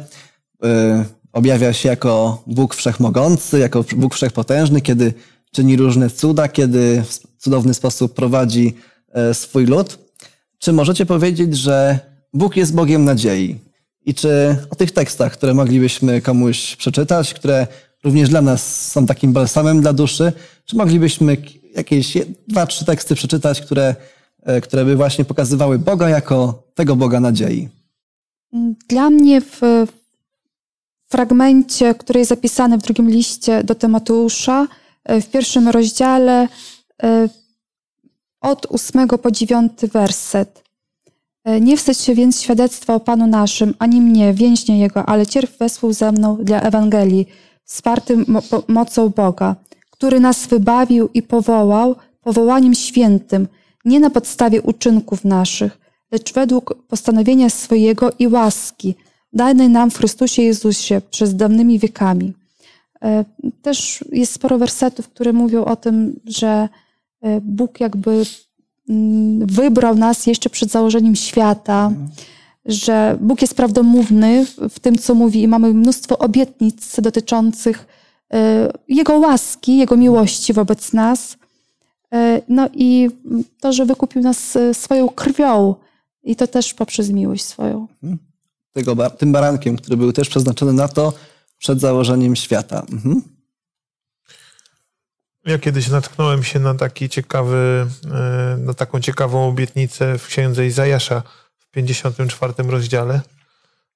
[0.63, 5.13] E, Objawia się jako Bóg Wszechmogący, jako Bóg Wszechpotężny, kiedy
[5.51, 8.73] czyni różne cuda, kiedy w cudowny sposób prowadzi
[9.12, 9.99] e, swój lud.
[10.59, 11.99] Czy możecie powiedzieć, że
[12.33, 13.59] Bóg jest Bogiem nadziei?
[14.05, 17.67] I czy o tych tekstach, które moglibyśmy komuś przeczytać, które
[18.03, 20.33] również dla nas są takim balsamem dla duszy,
[20.65, 21.38] czy moglibyśmy
[21.75, 23.95] jakieś dwa, trzy teksty przeczytać, które,
[24.43, 27.69] e, które by właśnie pokazywały Boga jako tego Boga nadziei?
[28.88, 29.62] Dla mnie w
[31.09, 34.67] fragmencie, który jest zapisany w drugim liście do Tymoteusza,
[35.05, 36.47] w pierwszym rozdziale
[37.03, 37.29] e,
[38.41, 40.63] od ósmego po dziewiąty werset.
[41.45, 45.57] E, Nie wstydź się więc świadectwa o Panu naszym, ani mnie, więźnia Jego, ale cierp
[45.57, 47.27] wespół ze mną dla Ewangelii,
[47.65, 49.55] wspartym mo- mocą Boga,
[49.91, 53.47] który nas wybawił i powołał powołaniem świętym,
[53.85, 55.79] nie na podstawie uczynków naszych,
[56.12, 58.95] lecz według postanowienia swojego i łaski,
[59.33, 62.33] danej nam w Chrystusie Jezusie przez dawnymi wiekami.
[63.03, 63.25] E,
[63.62, 66.69] Też jest sporo wersetów, które mówią o tym, że
[67.21, 68.23] e, Bóg jakby
[68.89, 71.91] mm, wybrał nas jeszcze przed założeniem świata,
[72.65, 77.88] że Bóg jest prawdomówny w- tym, co mówi i mamy mnóstwo obietnic dotyczących
[78.33, 81.38] e, Jego łaski, Jego miłości wobec nas.
[82.47, 83.09] No i
[83.59, 85.75] to, że wykupił nas swoją krwią
[86.23, 87.88] i to też poprzez miłość swoją.
[88.73, 91.13] Tego, ba- tym barankiem, który był też przeznaczony na to
[91.59, 92.85] przed założeniem świata.
[92.91, 93.21] Mhm.
[95.45, 101.23] Ja kiedyś natknąłem się na taki ciekawy, e, na taką ciekawą obietnicę w księdze Izajasza
[101.57, 103.21] w 54 rozdziale,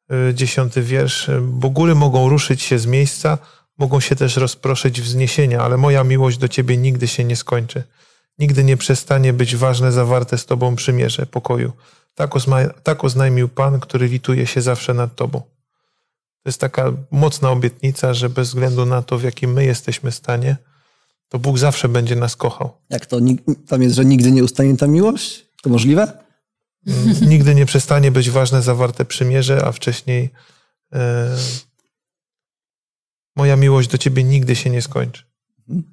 [0.09, 1.29] e, 10 wiersz.
[1.41, 3.37] Bo góry mogą ruszyć się z miejsca,
[3.77, 7.83] mogą się też rozproszyć wzniesienia, ale moja miłość do ciebie nigdy się nie skończy.
[8.39, 11.71] Nigdy nie przestanie być ważne zawarte z tobą przymierze pokoju.
[12.15, 15.41] Tak, ozma- tak oznajmił Pan, który lituje się zawsze nad tobą.
[16.43, 20.57] To jest taka mocna obietnica, że bez względu na to, w jakim my jesteśmy stanie,
[21.29, 22.71] to Bóg zawsze będzie nas kochał.
[22.89, 23.19] Jak to?
[23.67, 25.45] Tam jest, że nigdy nie ustanie ta miłość?
[25.61, 26.23] To możliwe?
[26.87, 30.29] Mm, Nigdy nie przestanie być ważne zawarte przymierze, a wcześniej
[30.93, 31.35] e,
[33.35, 35.23] moja miłość do ciebie nigdy się nie skończy.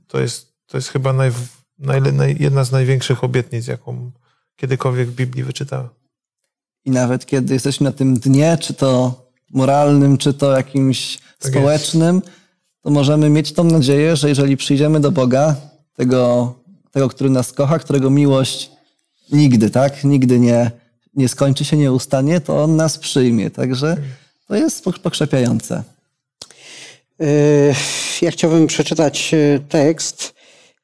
[0.07, 1.33] To jest, to jest chyba naj,
[1.79, 4.11] naj, naj, jedna z największych obietnic, jaką
[4.57, 5.89] kiedykolwiek w Biblii wyczytałem.
[6.85, 9.15] I nawet kiedy jesteśmy na tym dnie, czy to
[9.51, 12.23] moralnym, czy to jakimś Tak społecznym,
[12.83, 15.57] to możemy mieć tą nadzieję, że jeżeli przyjdziemy do Boga,
[15.97, 16.55] tego,
[16.91, 18.71] tego, który nas kocha, którego miłość
[19.33, 20.71] nigdy, tak, nigdy nie,
[21.15, 23.51] nie skończy się, nie ustanie, to On nas przyjmie.
[23.51, 23.97] Także
[24.49, 25.83] To jest pokrzepiające.
[27.21, 27.27] E,
[28.23, 30.35] ja chciałbym przeczytać e, tekst,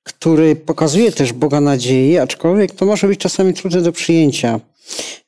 [0.02, 4.60] który pokazuje też Boga nadziei, aczkolwiek to może być czasami trudne do przyjęcia.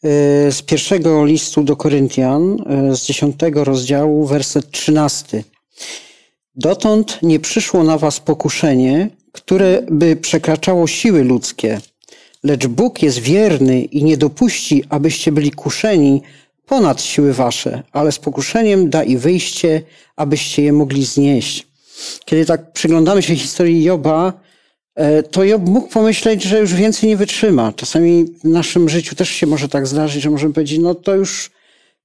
[0.04, 2.56] E, z pierwszego listu do Koryntian,
[2.92, 5.44] z dziesiątego rozdziału, werset trzynasty.
[6.54, 11.80] Dotąd nie przyszło na was pokuszenie, które by przekraczało siły ludzkie,
[12.44, 16.22] lecz Bóg jest wierny i nie dopuści, abyście byli kuszeni
[16.66, 19.82] ponad siły wasze, ale z pokuszeniem da i wyjście,
[20.16, 21.66] abyście je mogli znieść.
[22.24, 24.47] Kiedy tak przyglądamy się historii Joba, e,
[25.30, 27.72] to Job mógł pomyśleć, że już więcej nie wytrzyma.
[27.72, 31.50] Czasami w naszym życiu też się może tak zdarzyć, że możemy powiedzieć, no to już,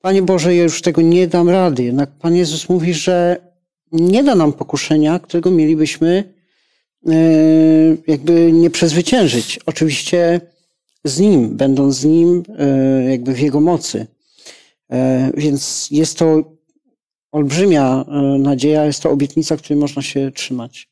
[0.02, 1.84] Panie Boże, ja już tego nie dam rady.
[1.84, 3.38] Jednak Pan Jezus mówi, że
[3.92, 6.34] nie da nam pokuszenia, którego mielibyśmy
[7.08, 7.14] e,
[8.08, 9.60] jakby nie przezwyciężyć.
[9.66, 10.42] Oczywiście
[11.04, 14.08] z Nim, będąc z Nim, e, jakby w Jego mocy.
[14.92, 16.44] E, więc jest to
[17.32, 18.06] olbrzymia
[18.40, 20.90] nadzieja, jest to obietnica, której można się trzymać.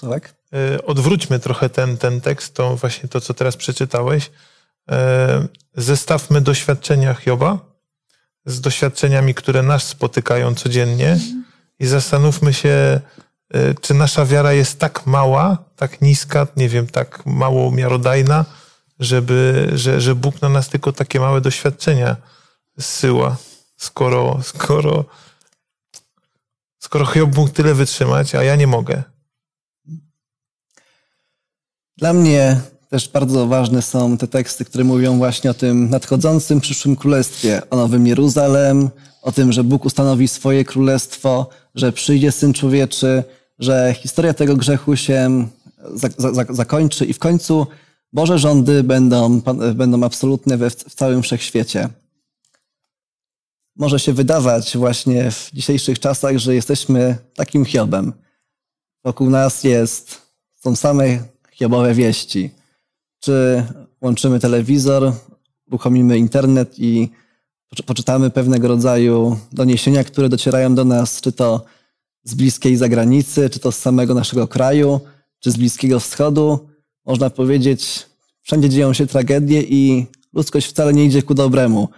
[0.00, 0.37] Tak?
[0.86, 4.30] Odwróćmy trochę ten, ten tekst, to właśnie to, co teraz przeczytałeś.
[5.74, 7.68] Zestawmy doświadczenia Hioba
[8.48, 11.18] z doświadczeniami, które nas spotykają codziennie
[11.78, 13.00] i zastanówmy się,
[13.56, 18.44] y, czy nasza wiara jest tak mała, tak niska, nie wiem, tak mało miarodajna,
[19.00, 22.16] żeby, że, że Bóg na nas tylko takie małe doświadczenia
[22.78, 23.36] zsyła,
[23.76, 25.04] skoro, skoro,
[26.78, 29.02] skoro Hiob mógł tyle wytrzymać, a ja nie mogę.
[31.98, 36.96] Dla mnie też bardzo ważne są te teksty, które mówią właśnie o tym nadchodzącym przyszłym
[36.96, 38.90] królestwie, o Nowym Jeruzalem,
[39.22, 43.24] o tym, że Bóg ustanowi swoje królestwo, że przyjdzie Syn Człowieczy,
[43.58, 45.48] że historia tego grzechu się
[45.94, 47.66] za, za, zakończy i w końcu
[48.12, 49.40] Boże rządy będą,
[49.74, 51.88] będą absolutne we, w całym wszechświecie.
[53.76, 58.12] Może się wydawać właśnie w dzisiejszych czasach, że jesteśmy takim Hiobem.
[59.04, 60.22] Wokół nas jest,
[60.54, 62.50] są same Hiobowe wieści.
[63.20, 63.64] Czy
[64.00, 65.12] łączymy telewizor,
[65.66, 67.08] uruchomimy internet i
[67.86, 71.64] poczytamy pewnego rodzaju doniesienia, które docierają do nas, czy to
[72.24, 75.00] z bliskiej zagranicy, czy to z samego naszego kraju,
[75.38, 76.68] czy z Bliskiego Wschodu.
[77.06, 78.06] Można powiedzieć,
[78.42, 81.88] wszędzie dzieją się tragedie i ludzkość wcale nie idzie ku dobremu.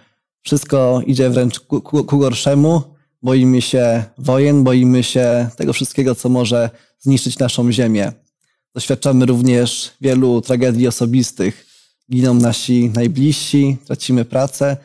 [0.41, 2.81] Wszystko idzie wręcz ku, ku, ku gorszemu.
[3.21, 6.69] Boimy się wojen, boimy się tego wszystkiego, co może
[6.99, 8.11] zniszczyć naszą ziemię.
[8.75, 11.65] Doświadczamy również wielu tragedii osobistych.
[12.11, 14.77] Giną nasi najbliżsi, tracimy pracę,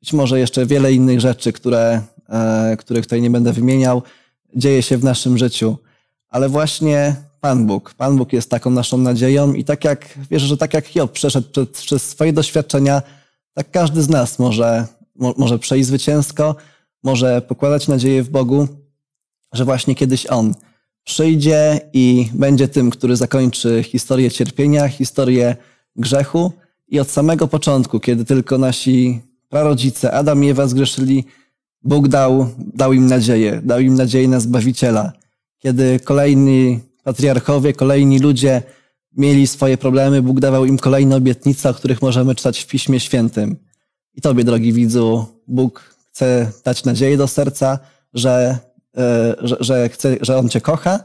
[0.00, 4.02] być może jeszcze wiele innych rzeczy, które, e, których tutaj nie będę wymieniał,
[4.56, 5.76] dzieje się w naszym życiu.
[6.28, 10.56] Ale właśnie Pan Bóg, Pan Bóg jest taką naszą nadzieją i tak jak, wierzę, że
[10.56, 13.02] tak jak Job przeszedł przez, przez swoje doświadczenia,
[13.54, 16.56] tak każdy z nas może, może przejść zwycięsko,
[17.02, 18.68] może pokładać nadzieję w Bogu,
[19.52, 20.54] że właśnie kiedyś On
[21.08, 25.56] przyjdzie i będzie tym, który zakończy historię cierpienia, historię
[25.96, 26.52] grzechu
[26.88, 31.24] i od samego początku, kiedy tylko nasi prarodzice, Adam i Ewa zgrzeszyli,
[31.82, 35.12] Bóg dał, dał im nadzieję, dał im nadzieję na Zbawiciela.
[35.58, 38.62] Kiedy kolejni patriarchowie, kolejni ludzie
[39.16, 43.56] mieli swoje problemy, Bóg dawał im kolejne obietnice, o których możemy czytać w Piśmie Świętym.
[44.14, 47.78] I Tobie, drogi widzu, Bóg chce dać nadzieję do serca,
[48.14, 48.58] że,
[49.40, 51.04] że, że, chce, że On Cię kocha,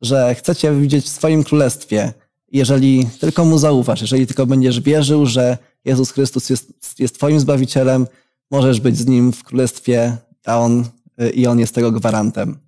[0.00, 2.12] że chce Cię widzieć w swoim królestwie.
[2.52, 8.06] Jeżeli tylko Mu zaufasz, jeżeli tylko będziesz wierzył, że Jezus Chrystus jest, jest Twoim Zbawicielem,
[8.50, 10.84] możesz być z Nim w Królestwie, a On
[11.34, 12.58] i On jest tego gwarantem.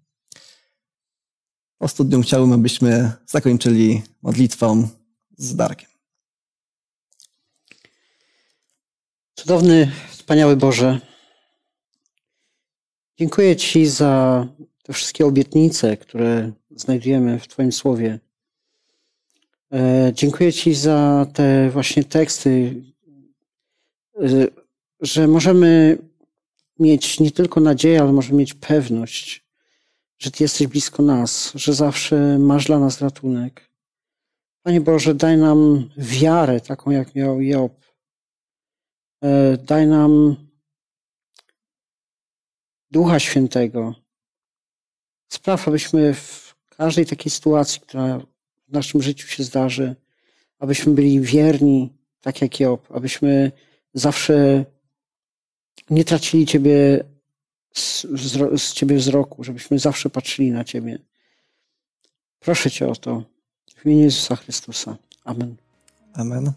[1.78, 4.88] Po studium chciałbym, abyśmy zakończyli modlitwą
[5.36, 5.88] z Darkiem.
[9.34, 11.00] Cudowny, wspaniały Boże,
[13.18, 14.46] dziękuję Ci za
[14.82, 18.18] te wszystkie obietnice, które znajdujemy w Twoim Słowie.
[19.72, 22.82] E, dziękuję Ci za te właśnie teksty,
[24.22, 24.50] Y,
[25.00, 25.98] że możemy
[26.78, 29.46] mieć nie tylko nadzieję, ale możemy mieć pewność,
[30.18, 33.70] że Ty jesteś blisko nas, że zawsze masz dla nas ratunek.
[34.62, 37.72] Panie Boże, daj nam wiarę taką, jak miał Job.
[39.24, 40.36] E, daj nam
[42.90, 43.94] Ducha Świętego.
[45.28, 48.18] Spraw, abyśmy w każdej takiej sytuacji, która
[48.68, 49.96] w naszym życiu się zdarzy,
[50.58, 53.52] abyśmy byli wierni, tak jak Job, abyśmy
[53.94, 54.64] zawsze
[55.90, 57.04] nie tracili Ciebie
[57.74, 58.06] z,
[58.56, 60.98] z Ciebie wzroku, żebyśmy zawsze patrzyli na Ciebie.
[62.40, 63.22] Proszę Cię o to
[63.76, 64.96] w imieniu Jezusa Chrystusa.
[65.24, 65.56] Amen.
[66.14, 66.52] Amen.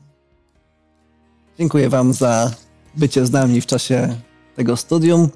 [1.57, 2.55] Dziękuję Wam za
[2.95, 4.17] bycie z nami w czasie
[4.55, 5.29] tego studium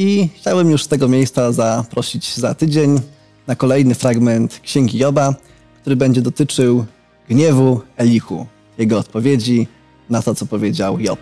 [0.00, 3.00] I chciałem już z tego miejsca zaprosić za tydzień
[3.46, 5.34] na kolejny fragment Księgi Joba,
[5.80, 6.84] który będzie dotyczył
[7.28, 8.46] gniewu Elichu,
[8.78, 9.66] jego odpowiedzi
[10.10, 11.18] na to, co powiedział Job.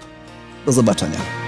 [0.67, 1.46] Do zobaczenia.